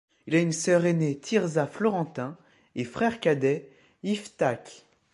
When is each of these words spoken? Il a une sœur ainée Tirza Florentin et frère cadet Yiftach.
Il 0.25 0.33
a 0.33 0.39
une 0.39 0.51
sœur 0.51 0.85
ainée 0.87 1.19
Tirza 1.19 1.67
Florentin 1.67 2.35
et 2.73 2.85
frère 2.85 3.19
cadet 3.19 3.69
Yiftach. 4.03 4.87